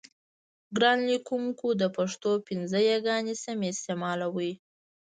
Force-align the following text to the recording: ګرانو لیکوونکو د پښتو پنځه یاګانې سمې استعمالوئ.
ګرانو 0.75 1.05
لیکوونکو 1.11 1.67
د 1.81 1.83
پښتو 1.97 2.31
پنځه 2.47 2.79
یاګانې 2.91 3.35
سمې 3.43 3.67
استعمالوئ. 3.71 4.51